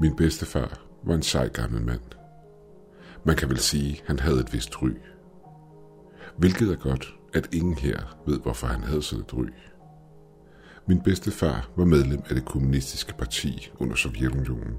Min 0.00 0.16
bedstefar 0.16 0.80
var 1.02 1.14
en 1.14 1.22
sej 1.22 1.48
gammel 1.48 1.82
mand. 1.82 2.00
Man 3.24 3.36
kan 3.36 3.48
vel 3.48 3.58
sige, 3.58 4.02
han 4.06 4.18
havde 4.18 4.40
et 4.40 4.52
vist 4.52 4.82
ry. 4.82 4.90
Hvilket 6.38 6.72
er 6.72 6.76
godt, 6.76 7.14
at 7.34 7.54
ingen 7.54 7.74
her 7.74 8.18
ved, 8.26 8.40
hvorfor 8.40 8.66
han 8.66 8.82
havde 8.82 9.02
sådan 9.02 9.24
et 9.24 9.34
ry. 9.34 9.46
Min 10.88 11.02
bedstefar 11.02 11.70
var 11.76 11.84
medlem 11.84 12.22
af 12.28 12.34
det 12.34 12.44
kommunistiske 12.44 13.14
parti 13.18 13.70
under 13.78 13.94
Sovjetunionen, 13.94 14.76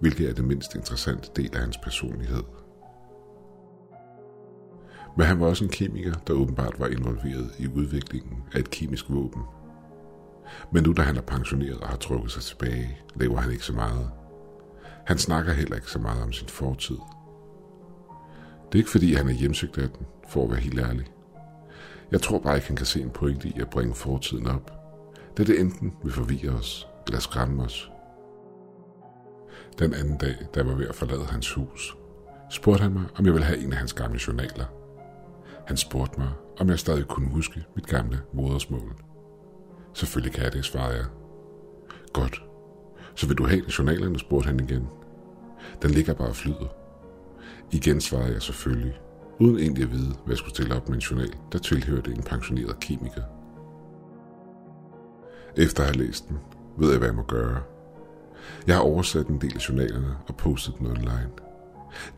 hvilket 0.00 0.28
er 0.28 0.34
det 0.34 0.44
mindst 0.44 0.74
interessante 0.74 1.30
del 1.36 1.54
af 1.54 1.60
hans 1.60 1.78
personlighed. 1.78 2.42
Men 5.16 5.26
han 5.26 5.40
var 5.40 5.46
også 5.46 5.64
en 5.64 5.70
kemiker, 5.70 6.14
der 6.26 6.32
åbenbart 6.32 6.74
var 6.78 6.86
involveret 6.86 7.50
i 7.58 7.68
udviklingen 7.68 8.42
af 8.52 8.58
et 8.58 8.70
kemisk 8.70 9.10
våben. 9.10 9.42
Men 10.72 10.82
nu 10.82 10.92
da 10.92 11.02
han 11.02 11.16
er 11.16 11.20
pensioneret 11.20 11.80
og 11.80 11.88
har 11.88 11.96
trukket 11.96 12.32
sig 12.32 12.42
tilbage, 12.42 12.98
lever 13.14 13.40
han 13.40 13.52
ikke 13.52 13.64
så 13.64 13.72
meget. 13.72 14.10
Han 15.06 15.18
snakker 15.18 15.52
heller 15.52 15.76
ikke 15.76 15.90
så 15.90 15.98
meget 15.98 16.22
om 16.22 16.32
sin 16.32 16.48
fortid. 16.48 16.98
Det 18.66 18.78
er 18.78 18.82
ikke 18.82 18.90
fordi, 18.90 19.14
han 19.14 19.28
er 19.28 19.32
hjemsøgt 19.32 19.78
af 19.78 19.88
den, 19.88 20.06
for 20.28 20.44
at 20.44 20.50
være 20.50 20.60
helt 20.60 20.80
ærlig. 20.80 21.06
Jeg 22.10 22.22
tror 22.22 22.38
bare 22.38 22.56
ikke, 22.56 22.66
han 22.66 22.76
kan 22.76 22.86
se 22.86 23.00
en 23.00 23.10
pointe 23.10 23.48
i 23.48 23.60
at 23.60 23.70
bringe 23.70 23.94
fortiden 23.94 24.46
op, 24.46 24.72
da 25.38 25.44
det 25.44 25.60
enten 25.60 25.96
vil 26.02 26.12
forvirre 26.12 26.50
os 26.50 26.88
eller 27.06 27.20
skræmme 27.20 27.62
os. 27.62 27.90
Den 29.78 29.94
anden 29.94 30.18
dag, 30.18 30.36
da 30.54 30.60
jeg 30.60 30.66
var 30.66 30.74
ved 30.74 30.88
at 30.88 30.94
forlade 30.94 31.24
hans 31.24 31.52
hus, 31.52 31.96
spurgte 32.50 32.82
han 32.82 32.92
mig, 32.92 33.04
om 33.16 33.24
jeg 33.26 33.32
ville 33.32 33.46
have 33.46 33.58
en 33.58 33.72
af 33.72 33.78
hans 33.78 33.92
gamle 33.92 34.20
journaler. 34.26 34.64
Han 35.66 35.76
spurgte 35.76 36.20
mig, 36.20 36.30
om 36.60 36.68
jeg 36.68 36.78
stadig 36.78 37.04
kunne 37.04 37.30
huske 37.30 37.64
mit 37.76 37.86
gamle 37.86 38.20
modersmål. 38.32 38.96
Selvfølgelig 39.94 40.32
kan 40.32 40.44
jeg 40.44 40.52
det, 40.52 40.64
svarede 40.64 40.96
jeg. 40.96 41.04
Godt. 42.12 42.44
Så 43.14 43.26
vil 43.26 43.38
du 43.38 43.46
have 43.46 43.62
journalerne, 43.78 44.18
spurgte 44.18 44.46
han 44.46 44.60
igen. 44.60 44.88
Den 45.82 45.90
ligger 45.90 46.14
bare 46.14 46.28
og 46.28 46.36
flyder. 46.36 46.68
Igen 47.72 48.00
svarede 48.00 48.32
jeg 48.32 48.42
selvfølgelig, 48.42 49.00
uden 49.38 49.58
egentlig 49.58 49.84
at 49.84 49.92
vide, 49.92 50.08
hvad 50.08 50.28
jeg 50.28 50.38
skulle 50.38 50.54
stille 50.54 50.74
op 50.74 50.88
med 50.88 50.96
en 50.96 51.02
journal, 51.02 51.32
der 51.52 51.58
tilhørte 51.58 52.10
en 52.10 52.22
pensioneret 52.22 52.80
kemiker. 52.80 53.22
Efter 55.56 55.82
at 55.82 55.88
have 55.88 56.06
læst 56.06 56.28
den, 56.28 56.38
ved 56.78 56.90
jeg, 56.90 56.98
hvad 56.98 57.08
jeg 57.08 57.16
må 57.16 57.22
gøre. 57.22 57.62
Jeg 58.66 58.74
har 58.74 58.82
oversat 58.82 59.26
en 59.26 59.40
del 59.40 59.52
af 59.54 59.68
journalerne 59.68 60.16
og 60.26 60.36
postet 60.36 60.78
den 60.78 60.86
online. 60.86 61.30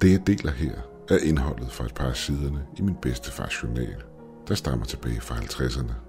Det, 0.02 0.12
jeg 0.12 0.26
deler 0.26 0.50
her, 0.50 0.72
er 1.08 1.18
indholdet 1.22 1.72
fra 1.72 1.84
et 1.84 1.94
par 1.94 2.08
af 2.08 2.16
siderne 2.16 2.66
i 2.76 2.82
min 2.82 2.96
bedstefars 3.02 3.62
journal, 3.62 4.02
der 4.48 4.54
stammer 4.54 4.84
tilbage 4.84 5.20
fra 5.20 5.34
50'erne. 5.34 6.05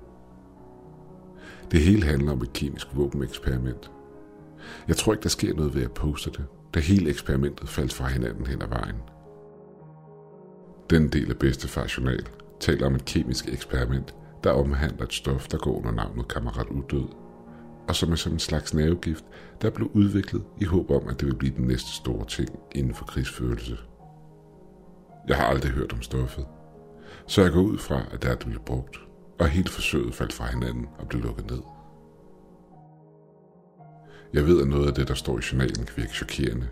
Det 1.72 1.82
hele 1.82 2.04
handler 2.04 2.32
om 2.32 2.42
et 2.42 2.54
kemisk 2.54 2.88
våbeneksperiment. 2.96 3.92
Jeg 4.88 4.98
tror 4.98 5.14
ikke, 5.14 5.24
der 5.24 5.30
sker 5.30 5.54
noget 5.54 5.76
ved 5.76 5.84
at 5.84 5.92
poste 5.92 6.32
det, 6.32 6.46
da 6.74 6.80
hele 6.80 7.10
eksperimentet 7.10 7.70
faldt 7.70 7.94
fra 7.94 8.08
hinanden 8.08 8.46
hen 8.48 8.62
ad 8.62 8.68
vejen. 8.68 8.96
Den 10.90 11.10
del 11.10 11.30
af 11.30 11.38
bedstefars 11.38 11.98
journal 11.98 12.28
taler 12.60 12.86
om 12.86 12.96
et 12.96 13.06
kemisk 13.06 13.48
eksperiment, 13.48 14.16
der 14.44 14.52
omhandler 14.52 15.06
et 15.06 15.14
stof, 15.14 15.48
der 15.48 15.58
går 15.58 15.78
under 15.78 15.92
navnet 15.92 16.28
kammerat 16.28 16.68
udød, 16.68 17.08
og 17.88 17.96
som 17.96 18.12
er 18.12 18.16
som 18.16 18.34
en 18.34 18.40
slags 18.40 18.74
nervegift, 18.74 19.26
der 19.62 19.70
blev 19.70 19.92
udviklet 19.94 20.44
i 20.62 20.66
håb 20.66 20.92
om, 20.92 21.08
at 21.08 21.20
det 21.20 21.28
vil 21.28 21.36
blive 21.36 21.56
den 21.56 21.68
næste 21.68 21.92
store 21.92 22.26
ting 22.26 22.50
inden 22.76 22.94
for 22.94 23.06
krigsførelse. 23.06 23.78
Jeg 25.28 25.38
har 25.38 25.46
aldrig 25.46 25.72
hørt 25.72 25.94
om 25.94 26.02
stoffet, 26.02 26.46
så 27.28 27.42
jeg 27.42 27.52
går 27.52 27.62
ud 27.62 27.78
fra, 27.78 28.02
at 28.12 28.24
det 28.24 28.32
er 28.32 28.36
det 28.36 28.48
blev 28.48 28.62
brugt, 28.66 29.07
og 29.40 29.48
hele 29.48 29.70
forsøget 29.70 30.16
faldt 30.16 30.34
fra 30.34 30.46
hinanden 30.46 30.88
og 31.00 31.08
blev 31.08 31.22
lukket 31.22 31.52
ned. 31.52 31.62
Jeg 34.34 34.46
ved, 34.46 34.62
at 34.62 34.68
noget 34.68 34.88
af 34.88 34.94
det, 34.94 35.08
der 35.08 35.14
står 35.14 35.38
i 35.38 35.42
journalen, 35.52 35.86
kan 35.86 35.98
virke 35.98 36.14
chokerende. 36.14 36.70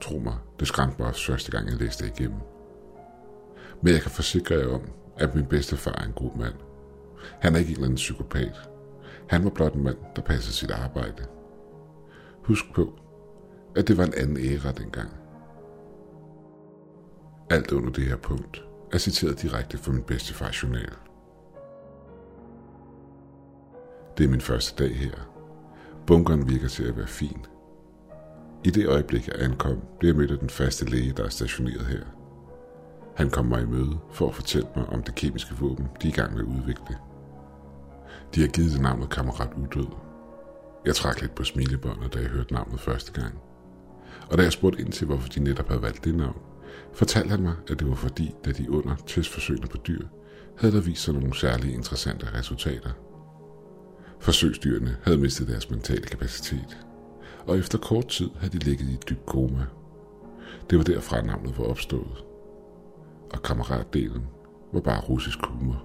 Tro 0.00 0.18
mig, 0.18 0.36
det 0.60 0.68
skræmte 0.68 0.96
mig 0.98 1.08
også 1.08 1.26
første 1.26 1.50
gang, 1.50 1.68
jeg 1.68 1.76
læste 1.76 2.04
det 2.04 2.20
igennem. 2.20 2.40
Men 3.82 3.92
jeg 3.92 4.02
kan 4.02 4.10
forsikre 4.10 4.54
jer 4.54 4.74
om, 4.74 4.82
at 5.16 5.34
min 5.34 5.46
bedstefar 5.46 5.92
er 5.92 6.04
en 6.04 6.12
god 6.12 6.36
mand. 6.36 6.54
Han 7.40 7.54
er 7.54 7.58
ikke 7.58 7.68
en 7.68 7.74
eller 7.74 7.84
anden 7.84 7.96
psykopat. 7.96 8.70
Han 9.28 9.44
var 9.44 9.50
blot 9.50 9.74
en 9.74 9.82
mand, 9.82 9.96
der 10.16 10.22
passede 10.22 10.54
sit 10.54 10.70
arbejde. 10.70 11.26
Husk 12.44 12.64
på, 12.74 12.92
at 13.76 13.88
det 13.88 13.96
var 13.96 14.04
en 14.04 14.14
anden 14.16 14.36
æra 14.36 14.72
dengang. 14.72 15.10
Alt 17.50 17.72
under 17.72 17.90
det 17.90 18.04
her 18.04 18.16
punkt 18.16 18.64
er 18.92 18.98
citeret 18.98 19.42
direkte 19.42 19.78
fra 19.78 19.92
min 19.92 20.02
bedstefars 20.02 20.62
journal. 20.62 20.92
Det 24.20 24.26
er 24.26 24.30
min 24.30 24.40
første 24.40 24.84
dag 24.84 24.96
her. 24.96 25.10
Bunkeren 26.06 26.48
virker 26.48 26.68
til 26.68 26.84
at 26.84 26.96
være 26.96 27.06
fin. 27.06 27.46
I 28.64 28.70
det 28.70 28.88
øjeblik, 28.88 29.26
jeg 29.26 29.34
ankom, 29.38 29.78
blev 29.98 30.08
jeg 30.08 30.16
mødt 30.16 30.30
af 30.30 30.38
den 30.38 30.50
faste 30.50 30.84
læge, 30.90 31.12
der 31.12 31.24
er 31.24 31.28
stationeret 31.28 31.86
her. 31.86 32.00
Han 33.16 33.30
kom 33.30 33.46
mig 33.46 33.62
i 33.62 33.66
møde 33.66 33.98
for 34.12 34.28
at 34.28 34.34
fortælle 34.34 34.68
mig 34.76 34.86
om 34.86 35.02
det 35.02 35.14
kemiske 35.14 35.54
våben, 35.54 35.88
de 36.02 36.08
er 36.08 36.12
i 36.12 36.14
gang 36.14 36.32
med 36.32 36.40
at 36.40 36.46
udvikle. 36.46 36.96
De 38.34 38.40
har 38.40 38.48
givet 38.48 38.72
det 38.72 38.80
navnet 38.80 39.10
Kammerat 39.10 39.50
Udød. 39.56 39.88
Jeg 40.86 40.94
trak 40.94 41.20
lidt 41.20 41.34
på 41.34 41.44
smilebåndet, 41.44 42.14
da 42.14 42.18
jeg 42.18 42.28
hørte 42.28 42.54
navnet 42.54 42.80
første 42.80 43.12
gang. 43.12 43.38
Og 44.30 44.38
da 44.38 44.42
jeg 44.42 44.52
spurgte 44.52 44.80
ind 44.80 44.92
til, 44.92 45.06
hvorfor 45.06 45.28
de 45.28 45.40
netop 45.40 45.68
havde 45.68 45.82
valgt 45.82 46.04
det 46.04 46.14
navn, 46.14 46.40
fortalte 46.92 47.30
han 47.30 47.42
mig, 47.42 47.54
at 47.68 47.78
det 47.78 47.88
var 47.88 47.94
fordi, 47.94 48.34
da 48.44 48.52
de 48.52 48.70
under 48.70 48.96
testforsøgene 49.06 49.66
på 49.66 49.76
dyr, 49.76 50.06
havde 50.58 50.74
der 50.74 50.80
vist 50.80 51.02
sig 51.02 51.14
nogle 51.14 51.34
særlige 51.34 51.74
interessante 51.74 52.26
resultater. 52.34 52.90
Forsøgsdyrene 54.20 54.96
havde 55.02 55.18
mistet 55.18 55.48
deres 55.48 55.70
mentale 55.70 56.02
kapacitet, 56.02 56.86
og 57.46 57.58
efter 57.58 57.78
kort 57.78 58.08
tid 58.08 58.28
havde 58.38 58.58
de 58.58 58.64
ligget 58.64 58.88
i 58.88 58.94
et 58.94 59.08
dybt 59.08 59.26
koma. 59.26 59.66
Det 60.70 60.78
var 60.78 60.84
derfra 60.84 61.20
navnet 61.20 61.58
var 61.58 61.64
opstået. 61.64 62.24
Og 63.32 63.42
kammeratdelen 63.42 64.22
var 64.72 64.80
bare 64.80 65.00
russisk 65.00 65.38
humor. 65.46 65.84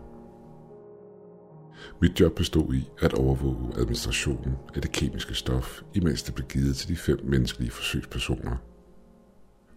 Mit 2.01 2.19
job 2.19 2.35
bestod 2.35 2.73
i 2.73 2.89
at 3.01 3.13
overvåge 3.13 3.73
administrationen 3.77 4.55
af 4.75 4.81
det 4.81 4.91
kemiske 4.91 5.33
stof, 5.33 5.81
imens 5.93 6.23
det 6.23 6.35
blev 6.35 6.47
givet 6.47 6.75
til 6.75 6.89
de 6.89 6.95
fem 6.95 7.19
menneskelige 7.23 7.71
forsøgspersoner. 7.71 8.57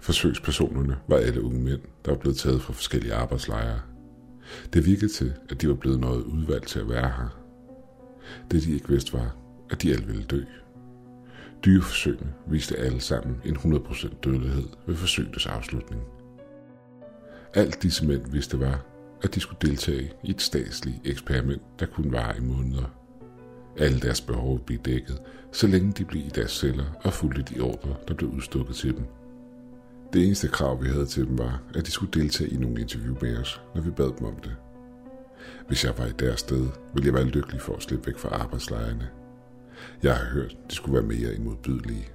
Forsøgspersonerne 0.00 0.96
var 1.08 1.16
alle 1.16 1.42
unge 1.42 1.60
mænd, 1.60 1.80
der 2.04 2.10
var 2.10 2.18
blevet 2.18 2.36
taget 2.36 2.62
fra 2.62 2.72
forskellige 2.72 3.14
arbejdslejre. 3.14 3.80
Det 4.72 4.86
virkede 4.86 5.12
til, 5.12 5.32
at 5.50 5.62
de 5.62 5.68
var 5.68 5.74
blevet 5.74 6.00
noget 6.00 6.22
udvalgt 6.22 6.68
til 6.68 6.78
at 6.78 6.88
være 6.88 7.08
her. 7.08 7.47
Det 8.50 8.64
de 8.64 8.72
ikke 8.72 8.88
vidste 8.88 9.12
var, 9.12 9.36
at 9.70 9.82
de 9.82 9.92
alle 9.92 10.06
ville 10.06 10.24
dø. 10.24 10.44
Dyreforsøgene 11.64 12.34
viste 12.46 12.76
alle 12.76 13.00
sammen 13.00 13.36
en 13.44 13.56
100% 13.56 14.20
dødelighed 14.24 14.68
ved 14.86 14.96
forsøgets 14.96 15.46
afslutning. 15.46 16.02
Alt 17.54 17.82
disse 17.82 18.06
mænd 18.06 18.30
vidste 18.30 18.60
var, 18.60 18.84
at 19.22 19.34
de 19.34 19.40
skulle 19.40 19.68
deltage 19.68 20.12
i 20.24 20.30
et 20.30 20.42
statsligt 20.42 20.96
eksperiment, 21.04 21.62
der 21.80 21.86
kunne 21.86 22.12
vare 22.12 22.38
i 22.38 22.40
måneder. 22.40 22.94
Alle 23.78 24.00
deres 24.00 24.20
behov 24.20 24.58
blev 24.58 24.78
dækket, 24.78 25.22
så 25.52 25.66
længe 25.66 25.92
de 25.92 26.04
blev 26.04 26.22
i 26.22 26.30
deres 26.34 26.50
celler 26.50 26.84
og 27.04 27.12
fulgte 27.12 27.54
de 27.54 27.60
ordre, 27.60 27.96
der 28.08 28.14
blev 28.14 28.30
udstukket 28.30 28.76
til 28.76 28.96
dem. 28.96 29.04
Det 30.12 30.26
eneste 30.26 30.48
krav, 30.48 30.82
vi 30.82 30.88
havde 30.88 31.06
til 31.06 31.26
dem, 31.26 31.38
var, 31.38 31.62
at 31.74 31.86
de 31.86 31.90
skulle 31.90 32.20
deltage 32.20 32.50
i 32.50 32.56
nogle 32.56 32.80
interview 32.80 33.16
med 33.20 33.36
os, 33.36 33.60
når 33.74 33.82
vi 33.82 33.90
bad 33.90 34.12
dem 34.18 34.26
om 34.26 34.36
det. 34.36 34.56
Hvis 35.68 35.84
jeg 35.84 35.98
var 35.98 36.06
i 36.06 36.12
deres 36.12 36.40
sted, 36.40 36.66
ville 36.94 37.06
jeg 37.06 37.14
være 37.14 37.24
lykkelig 37.24 37.60
for 37.60 37.76
at 37.76 37.82
slippe 37.82 38.06
væk 38.06 38.18
fra 38.18 38.28
arbejdslejrene. 38.28 39.08
Jeg 40.02 40.16
har 40.16 40.24
hørt, 40.24 40.56
de 40.70 40.74
skulle 40.74 40.94
være 40.94 41.06
mere 41.06 41.34
imodbydelige. 41.34 42.08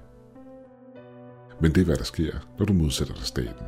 Men 1.60 1.74
det 1.74 1.80
er, 1.80 1.84
hvad 1.84 1.96
der 1.96 2.04
sker, 2.04 2.32
når 2.58 2.66
du 2.66 2.72
modsætter 2.72 3.14
dig 3.14 3.24
staten. 3.24 3.66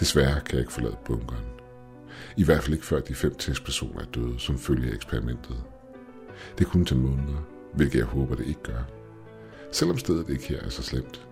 Desværre 0.00 0.40
kan 0.40 0.52
jeg 0.54 0.60
ikke 0.60 0.72
forlade 0.72 0.96
bunkeren. 1.04 1.44
I 2.36 2.44
hvert 2.44 2.62
fald 2.62 2.74
ikke 2.74 2.86
før 2.86 3.00
de 3.00 3.14
fem 3.14 3.34
testpersoner 3.34 4.00
er 4.00 4.06
døde 4.14 4.40
som 4.40 4.58
følge 4.58 4.90
af 4.90 4.94
eksperimentet. 4.94 5.56
Det 6.58 6.66
kunne 6.66 6.84
tage 6.84 7.00
måneder, 7.00 7.46
hvilket 7.74 7.98
jeg 7.98 8.06
håber, 8.06 8.34
det 8.34 8.46
ikke 8.46 8.62
gør. 8.62 8.82
Selvom 9.72 9.98
stedet 9.98 10.28
ikke 10.28 10.48
her 10.48 10.60
er 10.60 10.68
så 10.68 10.82
slemt. 10.82 11.28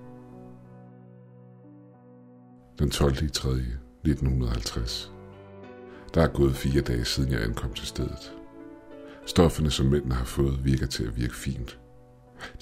Den 2.78 2.90
12. 2.90 3.22
i 3.22 3.28
3. 3.28 3.50
1950. 3.50 5.13
Der 6.14 6.22
er 6.22 6.28
gået 6.28 6.56
fire 6.56 6.80
dage 6.80 7.04
siden 7.04 7.32
jeg 7.32 7.42
ankom 7.42 7.72
til 7.72 7.86
stedet. 7.86 8.32
Stofferne, 9.26 9.70
som 9.70 9.86
mændene 9.86 10.14
har 10.14 10.24
fået, 10.24 10.64
virker 10.64 10.86
til 10.86 11.04
at 11.04 11.16
virke 11.16 11.34
fint. 11.34 11.78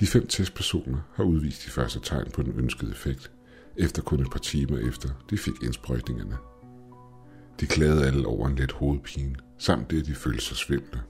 De 0.01 0.07
fem 0.07 0.27
testpersoner 0.27 0.99
har 1.15 1.25
udvist 1.25 1.65
de 1.65 1.71
første 1.71 2.01
tegn 2.01 2.31
på 2.31 2.43
den 2.43 2.53
ønskede 2.59 2.91
effekt, 2.91 3.31
efter 3.77 4.03
kun 4.03 4.21
et 4.21 4.31
par 4.31 4.39
timer 4.39 4.79
efter 4.79 5.09
de 5.31 5.39
fik 5.39 5.55
indsprøjtningerne. 5.63 6.37
De 7.61 7.67
klagede 7.67 8.07
alle 8.07 8.27
over 8.27 8.49
en 8.49 8.57
let 8.57 8.73
hovedpine, 8.73 9.35
samt 9.59 9.91
det, 9.91 10.01
at 10.01 10.07
de 10.07 10.15
følte 10.15 10.45
sig 10.45 10.57
svimle. 10.57 11.03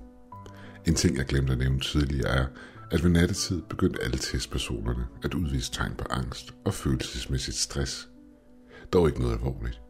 En 0.86 0.94
ting, 0.94 1.16
jeg 1.16 1.26
glemte 1.26 1.52
at 1.52 1.58
nævne 1.58 1.80
tidligere, 1.80 2.28
er, 2.28 2.46
at 2.90 3.04
ved 3.04 3.10
nattetid 3.10 3.62
begyndte 3.62 4.02
alle 4.02 4.18
testpersonerne 4.18 5.06
at 5.24 5.34
udvise 5.34 5.72
tegn 5.72 5.94
på 5.98 6.04
angst 6.10 6.54
og 6.64 6.74
følelsesmæssigt 6.74 7.56
stress. 7.56 8.08
Dog 8.92 9.08
ikke 9.08 9.20
noget 9.20 9.34
alvorligt. 9.34 9.80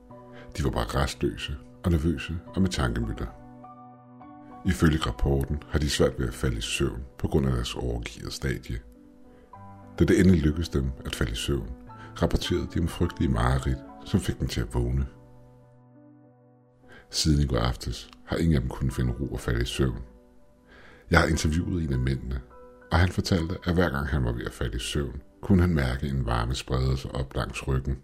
De 0.56 0.64
var 0.64 0.70
bare 0.70 1.02
restløse 1.02 1.56
og 1.84 1.90
nervøse 1.90 2.38
og 2.46 2.62
med 2.62 2.70
tankemøller. 2.70 3.26
Ifølge 4.66 4.98
rapporten 4.98 5.62
har 5.68 5.78
de 5.78 5.90
svært 5.90 6.18
ved 6.18 6.28
at 6.28 6.34
falde 6.34 6.58
i 6.58 6.60
søvn 6.60 7.04
på 7.18 7.28
grund 7.28 7.46
af 7.46 7.52
deres 7.52 7.74
overgivet 7.74 8.32
stadie. 8.32 8.78
Da 9.98 10.04
det 10.04 10.20
endelig 10.20 10.40
lykkedes 10.40 10.68
dem 10.68 10.90
at 11.04 11.14
falde 11.14 11.32
i 11.32 11.34
søvn, 11.34 11.70
rapporterede 12.22 12.68
de 12.74 12.80
om 12.80 12.88
frygtelige 12.88 13.30
mareridt, 13.30 13.78
som 14.04 14.20
fik 14.20 14.40
dem 14.40 14.48
til 14.48 14.60
at 14.60 14.74
vågne. 14.74 15.06
Siden 17.10 17.42
i 17.42 17.46
går 17.46 17.58
aftes 17.58 18.10
har 18.26 18.36
ingen 18.36 18.54
af 18.54 18.60
dem 18.60 18.70
kunnet 18.70 18.94
finde 18.94 19.12
ro 19.12 19.26
og 19.26 19.40
falde 19.40 19.62
i 19.62 19.64
søvn. 19.64 19.98
Jeg 21.10 21.20
har 21.20 21.26
interviewet 21.26 21.84
en 21.84 21.92
af 21.92 21.98
mændene, 21.98 22.40
og 22.92 22.98
han 22.98 23.08
fortalte, 23.08 23.58
at 23.64 23.74
hver 23.74 23.90
gang 23.90 24.06
han 24.06 24.24
var 24.24 24.32
ved 24.32 24.44
at 24.44 24.52
falde 24.52 24.76
i 24.76 24.80
søvn, 24.80 25.22
kunne 25.42 25.60
han 25.60 25.74
mærke 25.74 26.08
en 26.08 26.26
varme 26.26 26.54
sprede 26.54 26.96
sig 26.96 27.14
op 27.14 27.34
langs 27.34 27.68
ryggen. 27.68 27.98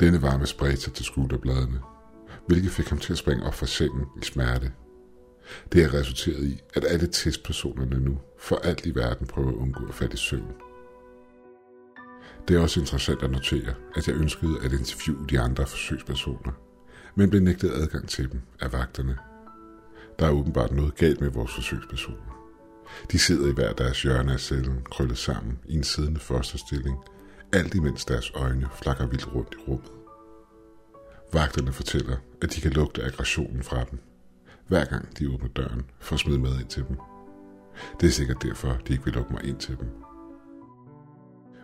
Denne 0.00 0.22
varme 0.22 0.46
spredte 0.46 0.80
sig 0.80 0.92
til 0.92 1.04
skulderbladene, 1.04 1.80
hvilket 2.46 2.70
fik 2.70 2.88
ham 2.88 2.98
til 2.98 3.12
at 3.12 3.18
springe 3.18 3.46
op 3.46 3.54
fra 3.54 3.66
sengen 3.66 4.06
i 4.22 4.24
smerte. 4.24 4.72
Det 5.72 5.82
har 5.84 5.94
resulteret 5.94 6.44
i, 6.44 6.62
at 6.74 6.84
alle 6.88 7.06
testpersonerne 7.06 8.00
nu 8.00 8.18
for 8.38 8.56
alt 8.56 8.86
i 8.86 8.94
verden 8.94 9.26
prøver 9.26 9.48
at 9.48 9.54
undgå 9.54 9.86
at 9.88 9.94
falde 9.94 10.14
i 10.14 10.16
søvn. 10.16 10.54
Det 12.48 12.56
er 12.56 12.60
også 12.60 12.80
interessant 12.80 13.22
at 13.22 13.30
notere, 13.30 13.74
at 13.96 14.08
jeg 14.08 14.16
ønskede 14.16 14.58
at 14.64 14.72
interviewe 14.72 15.26
de 15.30 15.40
andre 15.40 15.66
forsøgspersoner, 15.66 16.52
men 17.14 17.30
blev 17.30 17.42
nægtet 17.42 17.70
adgang 17.70 18.08
til 18.08 18.32
dem 18.32 18.40
af 18.60 18.72
vagterne. 18.72 19.18
Der 20.18 20.26
er 20.26 20.30
åbenbart 20.30 20.72
noget 20.72 20.96
galt 20.96 21.20
med 21.20 21.30
vores 21.30 21.54
forsøgspersoner. 21.54 22.38
De 23.12 23.18
sidder 23.18 23.48
i 23.48 23.52
hver 23.52 23.72
deres 23.72 24.02
hjørne 24.02 24.32
af 24.32 24.40
cellen, 24.40 24.82
krøllet 24.90 25.18
sammen 25.18 25.58
i 25.68 25.74
en 25.74 25.84
siddende 25.84 26.20
fosterstilling, 26.20 26.96
alt 27.52 27.74
imens 27.74 28.04
deres 28.04 28.32
øjne 28.34 28.68
flakker 28.82 29.06
vildt 29.06 29.34
rundt 29.34 29.54
i 29.54 29.62
rummet. 29.68 29.97
Vagterne 31.32 31.72
fortæller, 31.72 32.16
at 32.42 32.54
de 32.54 32.60
kan 32.60 32.72
lugte 32.72 33.04
aggressionen 33.04 33.62
fra 33.62 33.84
dem, 33.84 33.98
hver 34.66 34.84
gang 34.84 35.18
de 35.18 35.30
åbner 35.30 35.48
døren 35.48 35.90
for 36.00 36.14
at 36.14 36.20
smide 36.20 36.38
mad 36.38 36.60
ind 36.60 36.68
til 36.68 36.84
dem. 36.88 36.96
Det 38.00 38.06
er 38.06 38.10
sikkert 38.10 38.42
derfor, 38.42 38.68
de 38.68 38.92
ikke 38.92 39.04
vil 39.04 39.14
lukke 39.14 39.32
mig 39.32 39.44
ind 39.44 39.56
til 39.58 39.76
dem. 39.78 39.88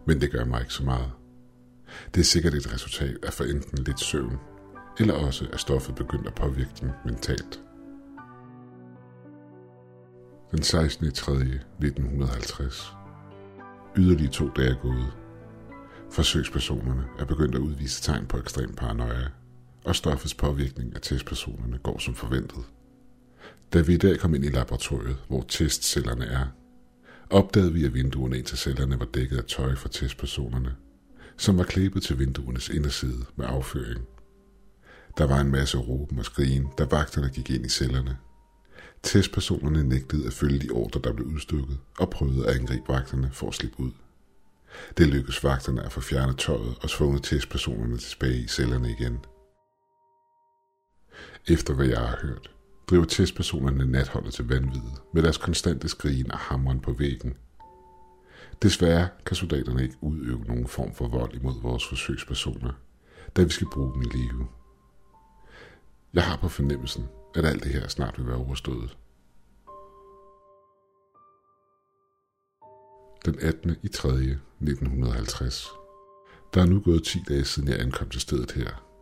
Men 0.07 0.21
det 0.21 0.33
gør 0.33 0.45
mig 0.45 0.61
ikke 0.61 0.73
så 0.73 0.85
meget. 0.85 1.13
Det 2.15 2.21
er 2.21 2.25
sikkert 2.25 2.55
et 2.55 2.73
resultat 2.73 3.17
af 3.25 3.33
for 3.33 3.45
enten 3.45 3.85
lidt 3.85 4.01
søvn, 4.01 4.39
eller 4.99 5.15
også 5.15 5.49
er 5.53 5.57
stoffet 5.57 5.95
begyndt 5.95 6.27
at 6.27 6.35
påvirke 6.35 6.71
dem 6.81 6.91
mentalt. 7.05 7.63
Den 10.51 10.63
16. 10.63 11.13
3. 11.13 11.33
1950. 11.33 12.93
Yderligere 13.97 14.33
to 14.33 14.49
dage 14.49 14.71
er 14.71 14.83
gået. 14.83 15.13
Forsøgspersonerne 16.11 17.05
er 17.19 17.25
begyndt 17.25 17.55
at 17.55 17.61
udvise 17.61 18.03
tegn 18.03 18.27
på 18.27 18.39
ekstrem 18.39 18.75
paranoia, 18.75 19.29
og 19.85 19.97
stoffets 19.97 20.35
påvirkning 20.35 20.95
af 20.95 21.01
testpersonerne 21.01 21.79
går 21.79 21.99
som 21.99 22.15
forventet. 22.15 22.65
Da 23.73 23.81
vi 23.81 23.95
i 23.95 23.97
dag 23.97 24.19
kom 24.19 24.35
ind 24.35 24.45
i 24.45 24.49
laboratoriet, 24.49 25.17
hvor 25.29 25.45
testcellerne 25.49 26.25
er, 26.25 26.47
opdagede 27.31 27.73
vi, 27.73 27.85
at 27.85 27.95
vinduerne 27.95 28.39
ind 28.39 28.47
til 28.47 28.59
cellerne 28.59 29.01
var 29.01 29.07
dækket 29.15 29.37
af 29.37 29.45
tøj 29.45 29.75
fra 29.75 29.89
testpersonerne, 29.89 30.75
som 31.37 31.59
var 31.59 31.65
klæbet 31.65 32.03
til 32.03 32.19
vinduernes 32.19 32.69
inderside 32.69 33.25
med 33.37 33.47
afføring. 33.49 34.05
Der 35.19 35.25
var 35.25 35.41
en 35.41 35.51
masse 35.51 35.79
råben 35.79 36.19
og 36.19 36.25
skrigen, 36.25 36.69
da 36.79 36.85
vagterne 36.85 37.29
gik 37.29 37.51
ind 37.51 37.67
i 37.67 37.69
cellerne. 37.69 38.17
Testpersonerne 39.03 39.85
nægtede 39.85 40.27
at 40.27 40.33
følge 40.33 40.59
de 40.59 40.71
ordre, 40.71 41.01
der 41.05 41.13
blev 41.13 41.27
udstukket, 41.27 41.79
og 41.99 42.11
prøvede 42.11 42.47
at 42.47 42.57
angribe 42.57 42.89
vagterne 42.89 43.31
for 43.33 43.49
at 43.49 43.55
slippe 43.55 43.81
ud. 43.81 43.91
Det 44.99 45.07
lykkedes 45.07 45.45
vagterne 45.45 45.83
at 45.83 45.93
få 45.93 46.01
fjernet 46.01 46.39
tøjet 46.39 46.75
og 46.83 46.91
svunget 46.91 47.23
testpersonerne 47.23 47.99
tilbage 47.99 48.39
i 48.39 48.47
cellerne 48.49 48.91
igen. 48.91 49.19
Efter 51.49 51.75
hvad 51.75 51.87
jeg 51.87 51.99
har 51.99 52.19
hørt, 52.23 52.51
driver 52.91 53.05
testpersonerne 53.05 53.87
natholdet 53.87 54.35
til 54.35 54.49
vanvid 54.49 54.81
med 55.15 55.23
deres 55.23 55.39
konstante 55.39 55.89
skrigen 55.89 56.33
og 56.33 56.39
hammeren 56.39 56.81
på 56.81 56.93
væggen. 56.93 57.35
Desværre 58.63 59.09
kan 59.27 59.37
soldaterne 59.37 59.83
ikke 59.83 59.97
udøve 60.01 60.45
nogen 60.45 60.67
form 60.67 60.95
for 60.95 61.09
vold 61.09 61.35
imod 61.35 61.63
vores 61.63 61.89
forsøgspersoner, 61.89 62.73
da 63.37 63.43
vi 63.43 63.51
skal 63.51 63.67
bruge 63.73 63.93
dem 63.95 64.03
i 64.03 64.17
live. 64.17 64.47
Jeg 66.15 66.25
har 66.25 66.37
på 66.37 66.49
fornemmelsen, 66.49 67.09
at 67.35 67.45
alt 67.45 67.65
det 67.65 67.73
her 67.73 67.89
snart 67.89 68.19
vil 68.19 68.27
være 68.27 68.37
overstået. 68.37 68.97
Den 73.25 73.39
18. 73.41 73.77
i 73.83 73.89
3. 73.89 74.09
1950. 74.09 75.69
Der 76.55 76.63
er 76.63 76.67
nu 76.67 76.81
gået 76.81 77.05
10 77.05 77.23
dage 77.29 77.45
siden 77.45 77.69
jeg 77.69 77.81
ankom 77.81 78.09
til 78.09 78.21
stedet 78.21 78.53
her. 78.53 78.94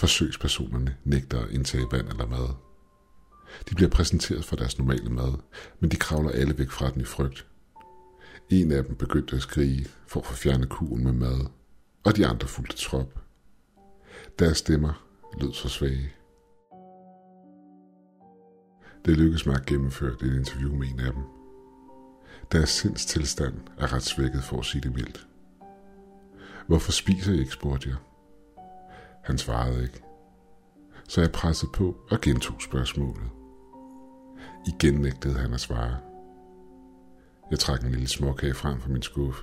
Forsøgspersonerne 0.00 0.96
nægter 1.04 1.40
at 1.40 1.50
indtage 1.50 1.86
vand 1.92 2.08
eller 2.08 2.26
mad. 2.26 2.48
De 3.68 3.74
bliver 3.74 3.90
præsenteret 3.90 4.44
for 4.44 4.56
deres 4.56 4.78
normale 4.78 5.10
mad, 5.10 5.34
men 5.80 5.90
de 5.90 5.96
kravler 5.96 6.30
alle 6.30 6.58
væk 6.58 6.70
fra 6.70 6.90
den 6.90 7.00
i 7.00 7.04
frygt. 7.04 7.46
En 8.50 8.72
af 8.72 8.84
dem 8.84 8.96
begyndte 8.96 9.36
at 9.36 9.42
skrige 9.42 9.86
for 10.06 10.20
at 10.20 10.26
få 10.26 10.34
fjernet 10.34 10.68
kuglen 10.68 11.04
med 11.04 11.12
mad, 11.12 11.46
og 12.04 12.16
de 12.16 12.26
andre 12.26 12.48
fulgte 12.48 12.76
trop. 12.76 13.18
Deres 14.38 14.58
stemmer 14.58 15.06
lød 15.40 15.52
så 15.52 15.68
svage. 15.68 16.12
Det 19.04 19.16
lykkedes 19.16 19.46
mig 19.46 19.56
at 19.56 19.66
gennemføre 19.66 20.12
et 20.12 20.36
interview 20.36 20.74
med 20.74 20.88
en 20.88 21.00
af 21.00 21.12
dem. 21.12 21.22
Deres 22.52 22.70
sindstilstand 22.70 23.54
er 23.78 23.92
ret 23.92 24.02
svækket 24.02 24.44
for 24.44 24.58
at 24.58 24.64
sige 24.64 24.82
det 24.82 24.94
mildt. 24.94 25.26
Hvorfor 26.66 26.92
spiser 26.92 27.32
I 27.32 27.38
ikke, 27.38 27.52
spurgte 27.52 27.88
jeg. 27.88 27.96
Han 29.22 29.38
svarede 29.38 29.82
ikke. 29.82 30.02
Så 31.08 31.20
jeg 31.20 31.32
pressede 31.32 31.70
på 31.74 31.96
og 32.10 32.20
gentog 32.20 32.62
spørgsmålet. 32.62 33.30
Igen 34.66 34.94
nægtede 34.94 35.34
han 35.34 35.54
at 35.54 35.60
svare. 35.60 35.96
Jeg 37.50 37.58
trak 37.58 37.82
en 37.82 37.90
lille 37.90 38.08
småkage 38.08 38.54
frem 38.54 38.80
fra 38.80 38.88
min 38.88 39.02
skuffe, 39.02 39.42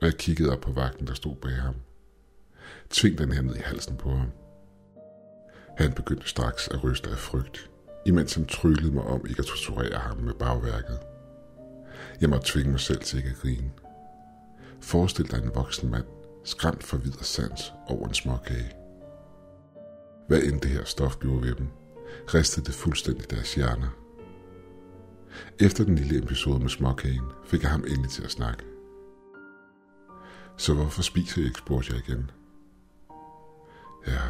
og 0.00 0.06
jeg 0.06 0.14
kiggede 0.14 0.52
op 0.52 0.60
på 0.60 0.72
vagten, 0.72 1.06
der 1.06 1.14
stod 1.14 1.36
bag 1.36 1.56
ham. 1.56 1.74
Tving 2.90 3.18
den 3.18 3.32
her 3.32 3.42
ned 3.42 3.56
i 3.56 3.62
halsen 3.64 3.96
på 3.96 4.10
ham. 4.10 4.30
Han 5.76 5.92
begyndte 5.92 6.28
straks 6.28 6.68
at 6.68 6.84
ryste 6.84 7.10
af 7.10 7.18
frygt, 7.18 7.70
imens 8.06 8.34
han 8.34 8.46
tryllede 8.46 8.92
mig 8.92 9.04
om 9.04 9.26
ikke 9.26 9.40
at 9.40 9.46
torturere 9.46 9.98
ham 9.98 10.16
med 10.16 10.34
bagværket. 10.34 10.98
Jeg 12.20 12.30
måtte 12.30 12.52
tvinge 12.52 12.70
mig 12.70 12.80
selv 12.80 13.00
til 13.00 13.16
ikke 13.16 13.30
at 13.30 13.36
grine. 13.36 13.70
Forestil 14.80 15.30
dig 15.30 15.42
en 15.42 15.54
voksen 15.54 15.90
mand, 15.90 16.04
skræmt 16.44 16.84
for 16.84 16.96
videre 16.96 17.24
sans 17.24 17.72
over 17.88 18.08
en 18.08 18.14
småkage. 18.14 18.77
Hvad 20.28 20.42
end 20.42 20.60
det 20.60 20.70
her 20.70 20.84
stof 20.84 21.18
gjorde 21.18 21.42
ved 21.42 21.54
dem, 21.54 21.66
ristede 22.34 22.66
det 22.66 22.74
fuldstændig 22.74 23.30
deres 23.30 23.54
hjerner. 23.54 23.88
Efter 25.60 25.84
den 25.84 25.94
lille 25.94 26.22
episode 26.22 26.58
med 26.58 26.68
småkagen, 26.68 27.24
fik 27.44 27.62
jeg 27.62 27.70
ham 27.70 27.84
endelig 27.88 28.10
til 28.10 28.24
at 28.24 28.30
snakke. 28.30 28.64
Så 30.56 30.74
hvorfor 30.74 31.02
spiser 31.02 31.42
I 31.42 31.44
ikke, 31.44 31.58
spurgte 31.58 31.92
jeg 31.92 32.08
igen. 32.08 32.30
Ja, 34.06 34.20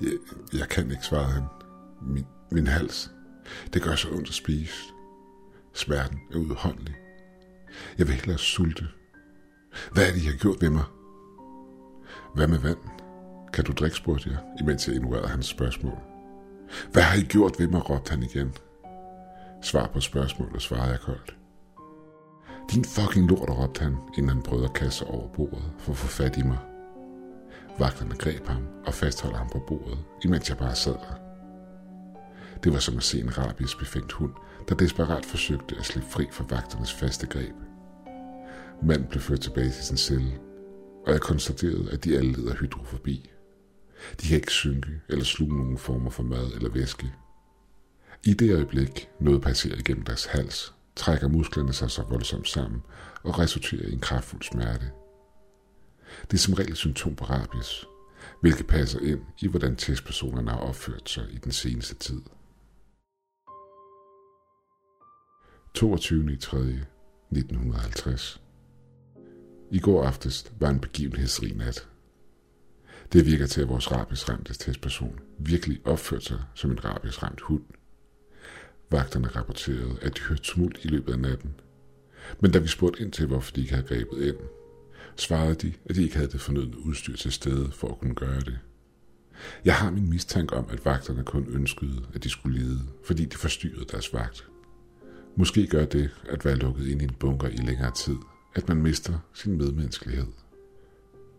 jeg, 0.00 0.12
jeg 0.52 0.68
kan 0.68 0.90
ikke, 0.90 1.02
svarede 1.02 1.32
han. 1.32 1.44
Min, 2.02 2.26
min 2.50 2.66
hals, 2.66 3.10
det 3.72 3.82
gør 3.82 3.94
så 3.94 4.08
ondt 4.10 4.28
at 4.28 4.34
spise. 4.34 4.82
Smerten 5.72 6.20
er 6.32 6.36
udholdelig. 6.36 6.96
Jeg 7.98 8.06
vil 8.06 8.14
hellere 8.14 8.38
sulte. 8.38 8.88
Hvad 9.92 10.08
er 10.08 10.12
det, 10.12 10.22
I 10.22 10.26
har 10.26 10.36
gjort 10.36 10.56
ved 10.60 10.70
mig? 10.70 10.84
Hvad 12.34 12.48
med 12.48 12.58
vand? 12.58 12.95
Kan 13.56 13.64
du 13.64 13.72
drikke, 13.72 13.96
spurgte 13.96 14.30
jeg, 14.30 14.38
imens 14.60 14.88
jeg 14.88 14.96
ignorerede 14.96 15.28
hans 15.28 15.46
spørgsmål. 15.46 15.98
Hvad 16.92 17.02
har 17.02 17.18
I 17.18 17.22
gjort 17.22 17.54
ved 17.58 17.68
mig, 17.68 17.90
råbte 17.90 18.10
han 18.10 18.22
igen. 18.22 18.54
Svar 19.62 19.86
på 19.86 20.00
spørgsmålet 20.00 20.62
svarede 20.62 20.90
jeg 20.90 21.00
koldt. 21.00 21.36
Din 22.72 22.84
fucking 22.84 23.28
lort, 23.28 23.50
råbte 23.50 23.82
han, 23.82 23.96
inden 24.16 24.28
han 24.28 24.42
prøvede 24.42 24.64
at 24.66 24.72
kaste 24.72 24.98
sig 24.98 25.06
over 25.06 25.28
bordet 25.28 25.62
for 25.78 25.92
at 25.92 25.98
få 25.98 26.06
fat 26.06 26.36
i 26.36 26.42
mig. 26.42 26.58
Vagterne 27.78 28.14
greb 28.14 28.46
ham 28.46 28.66
og 28.86 28.94
fastholdt 28.94 29.36
ham 29.36 29.48
på 29.52 29.58
bordet, 29.68 29.98
imens 30.24 30.48
jeg 30.48 30.58
bare 30.58 30.74
sad 30.74 30.92
der. 30.94 31.18
Det 32.64 32.72
var 32.72 32.78
som 32.78 32.96
at 32.96 33.02
se 33.02 33.20
en 33.20 33.38
rabies 33.38 33.74
befængt 33.74 34.12
hund, 34.12 34.32
der 34.68 34.74
desperat 34.74 35.24
forsøgte 35.24 35.76
at 35.78 35.84
slippe 35.84 36.10
fri 36.10 36.26
fra 36.32 36.44
vagternes 36.48 36.92
faste 36.92 37.26
greb. 37.26 37.54
Manden 38.82 39.08
blev 39.08 39.20
ført 39.20 39.40
tilbage 39.40 39.70
til 39.70 39.84
sin 39.84 39.96
celle, 39.96 40.38
og 41.06 41.12
jeg 41.12 41.20
konstaterede, 41.20 41.90
at 41.92 42.04
de 42.04 42.16
alle 42.16 42.32
led 42.32 42.48
af 42.48 42.56
hydrofobi. 42.56 43.30
De 44.20 44.26
kan 44.26 44.36
ikke 44.36 44.52
synke 44.52 45.00
eller 45.08 45.24
sluge 45.24 45.56
nogen 45.56 45.78
former 45.78 46.10
for 46.10 46.22
mad 46.22 46.52
eller 46.54 46.70
væske. 46.70 47.12
I 48.24 48.34
det 48.34 48.54
øjeblik 48.54 49.08
noget 49.20 49.42
passerer 49.42 49.78
igennem 49.78 50.04
deres 50.04 50.24
hals, 50.24 50.74
trækker 50.96 51.28
musklerne 51.28 51.72
sig 51.72 51.90
så 51.90 52.02
voldsomt 52.02 52.48
sammen 52.48 52.82
og 53.22 53.38
resulterer 53.38 53.88
i 53.88 53.92
en 53.92 54.00
kraftfuld 54.00 54.42
smerte. 54.42 54.90
Det 56.30 56.34
er 56.34 56.38
som 56.38 56.54
regel 56.54 56.72
et 56.72 56.76
symptom 56.76 57.16
på 57.16 57.24
rabies, 57.24 57.86
hvilket 58.40 58.66
passer 58.66 59.00
ind 59.00 59.20
i, 59.40 59.48
hvordan 59.48 59.76
testpersonerne 59.76 60.50
har 60.50 60.58
opført 60.58 61.10
sig 61.10 61.24
i 61.30 61.38
den 61.38 61.52
seneste 61.52 61.94
tid. 61.94 62.22
22. 65.74 66.36
3. 66.36 66.58
1950 67.30 68.40
I 69.70 69.78
går 69.78 70.04
aftes 70.04 70.52
var 70.60 70.70
en 70.70 70.80
begivenhedsrig 70.80 71.56
nat. 71.56 71.88
Det 73.12 73.26
virker 73.26 73.46
til, 73.46 73.60
at 73.60 73.68
vores 73.68 73.92
rabiesramte 73.92 74.54
testperson 74.54 75.18
virkelig 75.38 75.80
opførte 75.84 76.24
sig 76.24 76.38
som 76.54 76.70
en 76.70 76.84
rabiesramt 76.84 77.40
hund. 77.40 77.62
Vagterne 78.90 79.28
rapporterede, 79.28 79.96
at 80.02 80.16
de 80.16 80.20
hørte 80.20 80.42
tumult 80.42 80.84
i 80.84 80.88
løbet 80.88 81.12
af 81.12 81.18
natten. 81.18 81.54
Men 82.40 82.50
da 82.50 82.58
vi 82.58 82.68
spurgte 82.68 83.02
ind 83.02 83.12
til, 83.12 83.26
hvorfor 83.26 83.52
de 83.52 83.60
ikke 83.60 83.74
havde 83.74 83.86
grebet 83.86 84.22
ind, 84.22 84.36
svarede 85.16 85.54
de, 85.54 85.72
at 85.84 85.96
de 85.96 86.02
ikke 86.02 86.16
havde 86.16 86.30
det 86.30 86.40
fornødne 86.40 86.78
udstyr 86.78 87.16
til 87.16 87.32
stede 87.32 87.70
for 87.72 87.88
at 87.88 87.98
kunne 87.98 88.14
gøre 88.14 88.40
det. 88.40 88.58
Jeg 89.64 89.74
har 89.74 89.90
min 89.90 90.10
mistanke 90.10 90.54
om, 90.54 90.66
at 90.70 90.84
vagterne 90.84 91.24
kun 91.24 91.46
ønskede, 91.48 92.06
at 92.14 92.24
de 92.24 92.30
skulle 92.30 92.58
lide, 92.58 92.80
fordi 93.04 93.24
de 93.24 93.36
forstyrrede 93.36 93.86
deres 93.90 94.14
vagt. 94.14 94.48
Måske 95.36 95.66
gør 95.66 95.84
det, 95.84 96.10
at 96.28 96.44
være 96.44 96.56
lukket 96.56 96.86
ind 96.86 97.02
i 97.02 97.04
en 97.04 97.14
bunker 97.14 97.48
i 97.48 97.56
længere 97.56 97.92
tid, 97.94 98.16
at 98.54 98.68
man 98.68 98.76
mister 98.76 99.18
sin 99.34 99.58
medmenneskelighed. 99.58 100.26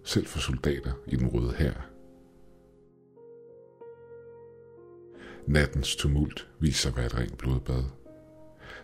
Selv 0.08 0.26
for 0.26 0.40
soldater 0.40 0.92
i 1.08 1.16
den 1.16 1.28
røde 1.28 1.54
her. 1.54 1.74
Nattens 5.48 5.96
tumult 5.96 6.48
viser 6.60 6.78
sig 6.78 6.90
at 6.90 6.98
være 6.98 7.06
et 7.06 7.18
rent 7.18 7.38
blodbad. 7.38 7.84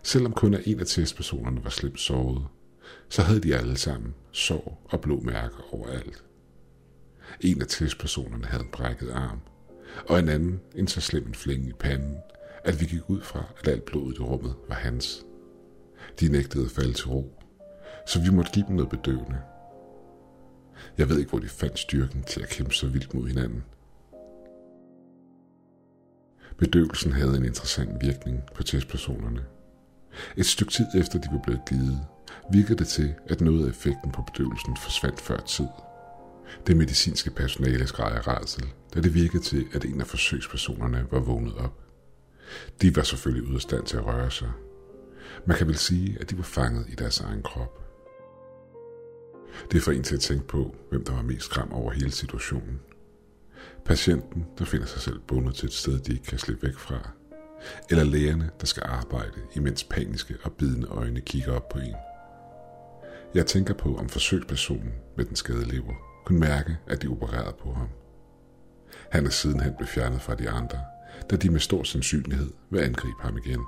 Selvom 0.02 0.34
kun 0.34 0.58
en 0.66 0.80
af 0.80 0.86
testpersonerne 0.86 1.64
var 1.64 1.70
slemt 1.70 2.00
såret, 2.00 2.46
så 3.10 3.22
havde 3.22 3.40
de 3.40 3.56
alle 3.56 3.78
sammen 3.78 4.16
sår 4.32 4.88
og 4.90 5.02
blå 5.02 5.20
mærker 5.20 5.74
overalt. 5.74 6.24
En 7.42 7.62
af 7.62 7.68
testpersonerne 7.68 8.46
havde 8.46 8.64
en 8.64 8.72
brækket 8.72 9.12
arm, 9.12 9.40
og 10.10 10.20
en 10.20 10.30
anden 10.30 10.62
en 10.76 10.88
så 10.88 11.02
slem 11.02 11.28
en 11.28 11.36
flænge 11.36 11.70
i 11.70 11.74
panden, 11.74 12.18
at 12.64 12.82
vi 12.82 12.86
gik 12.86 13.10
ud 13.10 13.22
fra, 13.22 13.44
at 13.60 13.68
alt 13.68 13.86
blodet 13.86 14.18
i 14.18 14.22
rummet 14.22 14.56
var 14.68 14.76
hans. 14.76 15.26
De 16.20 16.30
nægtede 16.30 16.66
at 16.66 16.72
falde 16.72 16.94
til 16.94 17.08
ro, 17.08 17.42
så 18.08 18.22
vi 18.22 18.30
måtte 18.30 18.52
give 18.52 18.66
dem 18.68 18.76
noget 18.76 18.90
bedøvende. 18.90 19.53
Jeg 20.98 21.10
ved 21.10 21.20
ikke, 21.20 21.30
hvor 21.30 21.40
de 21.40 21.48
fandt 21.48 21.80
styrken 21.80 22.24
til 22.24 22.42
at 22.42 22.50
kæmpe 22.50 22.74
så 22.74 22.88
vildt 22.88 23.14
mod 23.14 23.28
hinanden. 23.28 23.64
Bedøvelsen 26.58 27.12
havde 27.12 27.38
en 27.38 27.46
interessant 27.46 28.02
virkning 28.02 28.44
på 28.56 28.64
testpersonerne. 28.64 29.46
Et 30.38 30.46
stykke 30.46 30.74
tid 30.74 30.86
efter 30.96 31.20
de 31.20 31.28
var 31.32 31.40
blevet 31.44 31.62
givet, 31.70 32.00
virkede 32.52 32.78
det 32.78 32.88
til, 32.88 33.14
at 33.26 33.42
noget 33.42 33.66
af 33.66 33.70
effekten 33.70 34.12
på 34.12 34.22
bedøvelsen 34.22 34.78
forsvandt 34.78 35.22
før 35.22 35.40
tid. 35.40 35.68
Det 36.68 36.78
medicinske 36.78 37.32
personale 37.32 37.88
skreg 37.88 38.12
af 38.12 38.28
rædsel, 38.28 38.66
da 38.94 39.02
det 39.02 39.14
virkede 39.14 39.44
til, 39.44 39.66
at 39.74 39.86
en 39.86 40.02
af 40.02 40.08
forsøgspersonerne 40.08 41.06
var 41.12 41.20
vågnet 41.20 41.56
op. 41.56 41.80
De 42.82 42.96
var 42.96 43.04
selvfølgelig 43.04 43.48
ude 43.48 43.56
af 43.56 43.62
stand 43.62 43.86
til 43.86 43.98
at 43.98 44.06
røre 44.06 44.32
sig. 44.32 44.52
Man 45.46 45.58
kan 45.58 45.68
vel 45.68 45.78
sige, 45.78 46.18
at 46.22 46.30
de 46.30 46.38
var 46.38 46.44
fanget 46.44 46.86
i 46.90 46.96
deres 46.96 47.20
egen 47.20 47.42
krop. 47.44 47.83
Det 49.72 49.82
får 49.82 49.92
en 49.92 50.04
til 50.04 50.16
at 50.16 50.22
tænke 50.22 50.48
på, 50.48 50.76
hvem 50.90 51.06
der 51.06 51.14
var 51.14 51.22
mest 51.22 51.50
kram 51.50 51.72
over 51.72 51.92
hele 51.92 52.12
situationen. 52.12 52.80
Patienten, 53.86 54.46
der 54.60 54.66
finder 54.66 54.86
sig 54.86 55.02
selv 55.02 55.20
bundet 55.20 55.56
til 55.56 55.68
et 55.68 55.74
sted, 55.74 56.00
de 56.00 56.12
ikke 56.12 56.26
kan 56.26 56.40
slippe 56.40 56.68
væk 56.68 56.78
fra. 56.78 57.10
Eller 57.90 58.04
lægerne, 58.04 58.50
der 58.62 58.66
skal 58.66 58.84
arbejde, 58.86 59.42
imens 59.56 59.84
paniske 59.84 60.36
og 60.44 60.52
bidende 60.52 60.88
øjne 60.88 61.22
kigger 61.22 61.56
op 61.56 61.70
på 61.70 61.80
en. 61.80 61.96
Jeg 63.34 63.46
tænker 63.46 63.74
på, 63.74 63.96
om 63.96 64.10
forsøgspersonen 64.10 64.94
med 65.18 65.26
den 65.26 65.36
skadede 65.36 65.66
lever 65.66 65.94
kunne 66.26 66.40
mærke, 66.40 66.78
at 66.88 67.02
de 67.02 67.08
opererede 67.08 67.56
på 67.64 67.74
ham. 67.74 67.88
Han 69.12 69.26
er 69.26 69.30
sidenhen 69.30 69.74
blevet 69.78 69.90
fjernet 69.90 70.22
fra 70.22 70.36
de 70.36 70.50
andre, 70.50 70.80
da 71.30 71.36
de 71.36 71.50
med 71.50 71.60
stor 71.60 71.84
sandsynlighed 71.84 72.52
vil 72.70 72.80
angribe 72.80 73.22
ham 73.22 73.38
igen. 73.46 73.60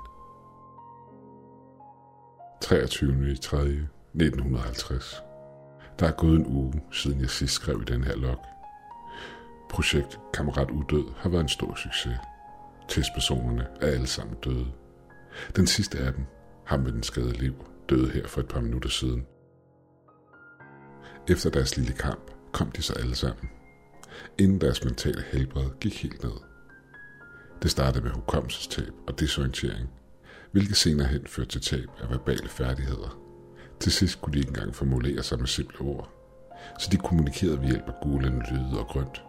23. 2.60 3.36
Der 5.98 6.06
er 6.06 6.12
gået 6.12 6.38
en 6.38 6.46
uge, 6.46 6.82
siden 6.92 7.20
jeg 7.20 7.30
sidst 7.30 7.54
skrev 7.54 7.82
i 7.82 7.84
den 7.84 8.04
her 8.04 8.16
log. 8.16 8.46
Projekt 9.70 10.20
Kammerat 10.34 10.70
Udød 10.70 11.12
har 11.16 11.28
været 11.28 11.42
en 11.42 11.48
stor 11.48 11.74
succes. 11.74 12.18
Testpersonerne 12.88 13.66
er 13.80 13.86
alle 13.86 14.06
sammen 14.06 14.36
døde. 14.44 14.66
Den 15.56 15.66
sidste 15.66 15.98
af 15.98 16.12
dem, 16.12 16.24
ham 16.64 16.80
med 16.80 16.92
den 16.92 17.02
skadede 17.02 17.38
liv, 17.38 17.54
døde 17.88 18.10
her 18.10 18.26
for 18.26 18.40
et 18.40 18.48
par 18.48 18.60
minutter 18.60 18.88
siden. 18.88 19.26
Efter 21.28 21.50
deres 21.50 21.76
lille 21.76 21.92
kamp 21.92 22.30
kom 22.52 22.70
de 22.70 22.82
så 22.82 22.92
alle 22.92 23.14
sammen, 23.14 23.48
inden 24.38 24.60
deres 24.60 24.84
mentale 24.84 25.22
helbred 25.32 25.70
gik 25.80 26.02
helt 26.02 26.22
ned. 26.22 26.32
Det 27.62 27.70
startede 27.70 28.04
med 28.04 28.12
hukommelsestab 28.12 28.92
og 29.06 29.20
desorientering, 29.20 29.88
hvilket 30.52 30.76
senere 30.76 31.08
hen 31.08 31.26
førte 31.26 31.50
til 31.50 31.60
tab 31.60 31.88
af 32.00 32.10
verbale 32.10 32.48
færdigheder. 32.48 33.25
Til 33.80 33.92
sidst 33.92 34.20
kunne 34.20 34.32
de 34.32 34.38
ikke 34.38 34.48
engang 34.48 34.74
formulere 34.74 35.22
sig 35.22 35.38
med 35.38 35.46
simple 35.46 35.80
ord, 35.80 36.10
så 36.78 36.88
de 36.92 36.96
kommunikerede 36.96 37.60
ved 37.60 37.66
hjælp 37.68 37.88
af 37.88 37.94
gulende 38.02 38.42
lyde 38.50 38.80
og 38.80 38.86
grønt. 38.86 39.22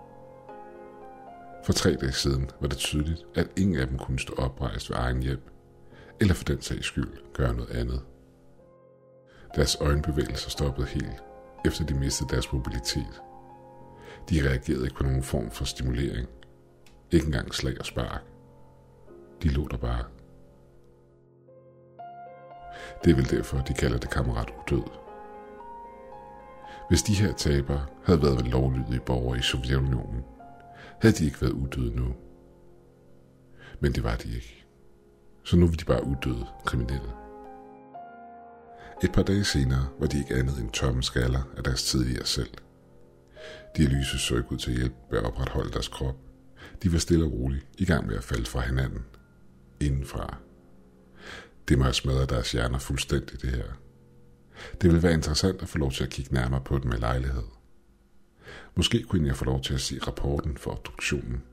For 1.65 1.73
tre 1.73 1.95
dage 1.95 2.11
siden 2.11 2.49
var 2.59 2.67
det 2.67 2.77
tydeligt, 2.77 3.25
at 3.35 3.47
ingen 3.57 3.79
af 3.79 3.87
dem 3.87 3.97
kunne 3.97 4.19
stå 4.19 4.33
oprejst 4.33 4.89
ved 4.89 4.97
egen 4.97 5.23
hjælp, 5.23 5.49
eller 6.19 6.33
for 6.33 6.43
den 6.43 6.61
sags 6.61 6.85
skyld 6.85 7.33
gøre 7.33 7.53
noget 7.53 7.69
andet. 7.71 8.01
Deres 9.55 9.77
øjenbevægelser 9.81 10.49
stoppede 10.49 10.87
helt, 10.87 11.23
efter 11.65 11.85
de 11.85 11.93
mistede 11.93 12.29
deres 12.29 12.53
mobilitet. 12.53 13.21
De 14.29 14.49
reagerede 14.49 14.83
ikke 14.83 14.95
på 14.95 15.03
nogen 15.03 15.23
form 15.23 15.51
for 15.51 15.65
stimulering. 15.65 16.27
Ikke 17.11 17.25
engang 17.25 17.53
slag 17.53 17.79
og 17.79 17.85
spark. 17.85 18.21
De 19.43 19.49
lå 19.49 19.67
der 19.67 19.77
bare. 19.77 20.03
Det 23.03 23.11
er 23.11 23.15
vel 23.15 23.29
derfor, 23.29 23.57
de 23.57 23.73
kalder 23.73 23.97
det 23.97 24.09
kammerat 24.09 24.49
udød. 24.49 24.83
Hvis 26.89 27.03
de 27.03 27.13
her 27.13 27.33
tabere 27.33 27.85
havde 28.03 28.21
været 28.21 28.47
lovlydige 28.47 28.99
borgere 28.99 29.37
i 29.37 29.41
Sovjetunionen, 29.41 30.23
havde 31.01 31.15
de 31.15 31.25
ikke 31.25 31.41
været 31.41 31.51
udøde 31.51 31.95
nu. 31.95 32.15
Men 33.79 33.91
det 33.91 34.03
var 34.03 34.15
de 34.15 34.35
ikke. 34.35 34.65
Så 35.43 35.57
nu 35.57 35.67
var 35.67 35.75
de 35.75 35.85
bare 35.85 36.03
udøde 36.03 36.45
kriminelle. 36.65 37.09
Et 39.03 39.11
par 39.11 39.23
dage 39.23 39.43
senere 39.43 39.87
var 39.99 40.07
de 40.07 40.17
ikke 40.17 40.35
andet 40.35 40.59
end 40.59 40.71
tomme 40.71 41.03
skaller 41.03 41.41
af 41.57 41.63
deres 41.63 41.83
tidligere 41.83 42.25
selv. 42.25 42.53
Dialyse 43.77 44.19
så 44.19 44.37
ikke 44.37 44.51
ud 44.51 44.57
til 44.57 44.77
hjælp 44.77 44.93
ved 45.11 45.19
at 45.19 45.25
opretholde 45.25 45.71
deres 45.71 45.87
krop. 45.87 46.15
De 46.83 46.93
var 46.93 46.99
stille 46.99 47.25
og 47.25 47.31
roligt 47.31 47.67
i 47.77 47.85
gang 47.85 48.07
med 48.07 48.17
at 48.17 48.23
falde 48.23 48.45
fra 48.45 48.59
hinanden. 48.59 49.05
Indenfra. 49.79 50.37
Det 51.67 51.77
må 51.77 51.83
have 51.83 51.93
smadret 51.93 52.29
deres 52.29 52.51
hjerner 52.51 52.79
fuldstændig, 52.79 53.41
det 53.41 53.49
her. 53.49 53.65
Det 54.81 54.93
vil 54.93 55.03
være 55.03 55.13
interessant 55.13 55.61
at 55.61 55.69
få 55.69 55.77
lov 55.77 55.91
til 55.91 56.03
at 56.03 56.09
kigge 56.09 56.33
nærmere 56.33 56.61
på 56.65 56.77
den 56.77 56.89
med 56.89 56.97
lejlighed. 56.97 57.43
Måske 58.75 59.03
kunne 59.03 59.27
jeg 59.27 59.35
få 59.35 59.45
lov 59.45 59.61
til 59.61 59.73
at 59.73 59.81
se 59.81 59.99
rapporten 60.07 60.57
for 60.57 60.71
obduktionen. 60.71 61.43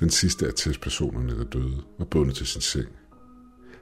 Den 0.00 0.10
sidste 0.10 0.46
af 0.46 0.52
testpersonerne, 0.56 1.38
der 1.38 1.44
døde, 1.44 1.82
var 1.98 2.04
bundet 2.04 2.36
til 2.36 2.46
sin 2.46 2.60
seng. 2.60 2.88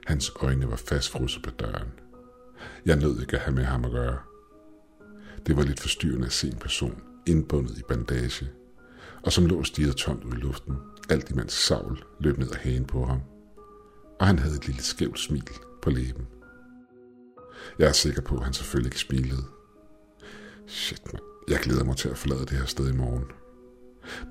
Hans 0.05 0.31
øjne 0.41 0.69
var 0.69 0.75
fastfrosset 0.75 1.43
på 1.43 1.49
døren. 1.49 1.91
Jeg 2.85 2.95
nød 2.95 3.21
ikke 3.21 3.35
at 3.35 3.41
have 3.41 3.55
med 3.55 3.63
ham 3.63 3.85
at 3.85 3.91
gøre. 3.91 4.17
Det 5.47 5.57
var 5.57 5.63
lidt 5.63 5.79
forstyrrende 5.79 6.25
at 6.25 6.33
se 6.33 6.47
en 6.47 6.57
person 6.57 7.01
indbundet 7.27 7.77
i 7.77 7.81
bandage, 7.87 8.49
og 9.23 9.31
som 9.31 9.45
lå 9.45 9.59
og 9.59 9.95
tomt 9.95 10.23
ud 10.23 10.33
i 10.33 10.35
luften, 10.35 10.75
alt 11.09 11.31
imens 11.31 11.53
Saul 11.53 12.03
løb 12.19 12.37
ned 12.37 12.51
ad 12.51 12.57
hagen 12.57 12.85
på 12.85 13.05
ham. 13.05 13.21
Og 14.19 14.27
han 14.27 14.39
havde 14.39 14.55
et 14.55 14.67
lille 14.67 14.83
skævt 14.83 15.19
smil 15.19 15.49
på 15.81 15.89
læben. 15.89 16.27
Jeg 17.79 17.87
er 17.87 17.91
sikker 17.91 18.21
på, 18.21 18.37
at 18.37 18.43
han 18.43 18.53
selvfølgelig 18.53 18.87
ikke 18.87 18.99
smilede. 18.99 19.43
Shit, 20.67 21.13
man. 21.13 21.21
Jeg 21.47 21.59
glæder 21.59 21.83
mig 21.83 21.97
til 21.97 22.09
at 22.09 22.17
forlade 22.17 22.39
det 22.39 22.57
her 22.57 22.65
sted 22.65 22.89
i 22.89 22.95
morgen. 22.95 23.23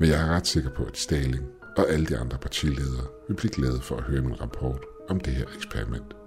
Men 0.00 0.09
jeg 0.09 0.21
er 0.21 0.26
ret 0.26 0.47
sikker 0.47 0.71
på, 0.71 0.85
at 0.85 0.97
Staling 0.97 1.45
og 1.76 1.91
alle 1.91 2.07
de 2.07 2.19
andre 2.19 2.38
partiledere 2.38 3.07
vil 3.29 3.35
blive 3.35 3.50
glade 3.50 3.81
for 3.81 3.97
at 3.97 4.03
høre 4.03 4.23
min 4.23 4.41
rapport 4.41 4.85
om 5.09 5.21
det 5.21 5.33
her 5.33 5.47
eksperiment. 5.57 6.24